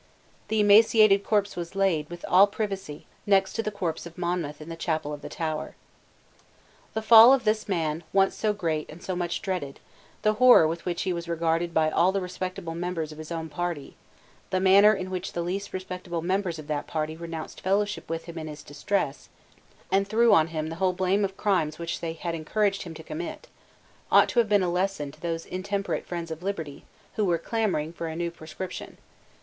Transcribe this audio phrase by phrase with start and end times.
[0.47, 4.67] The emaciated corpse was laid, with all privacy, next to the corpse of Monmouth in
[4.67, 5.75] the chapel of the Tower,
[6.95, 9.79] The fall of this man, once so great and so much dreaded,
[10.23, 13.47] the horror with which he was regarded by all the respectable members of his own
[13.47, 13.95] party,
[14.49, 18.39] the manner in which the least respectable members of that party renounced fellowship with him
[18.39, 19.29] in his distress,
[19.91, 23.03] and threw on him the whole blame of crimes which they had encouraged him to
[23.03, 23.49] commit,
[24.11, 26.85] ought to have been a lesson to those intemperate friends of liberty
[27.17, 28.97] who were clamouring for a new proscription.